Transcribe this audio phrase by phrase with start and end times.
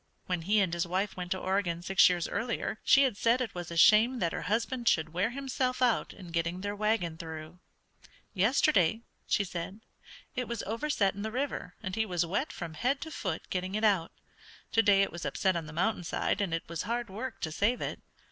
[0.25, 3.53] When he and his wife went to Oregon six years earlier she had said it
[3.53, 7.59] was a shame that her husband should wear himself out in getting their wagon through.
[8.33, 9.81] "Yesterday," she said,
[10.35, 13.75] "it was overset in the river and he was wet from head to foot getting
[13.75, 14.11] it out;
[14.71, 17.79] to day it was upset on the mountainside, and it was hard work to save
[17.79, 18.01] it."